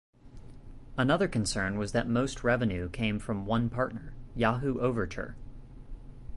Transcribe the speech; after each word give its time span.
Another 0.97 1.27
concern 1.27 1.77
was 1.77 1.91
that 1.91 2.07
most 2.09 2.43
revenue 2.43 2.89
came 2.89 3.19
from 3.19 3.45
one 3.45 3.69
partner: 3.69 4.15
Yahoo 4.35 4.79
Overture. 4.79 5.35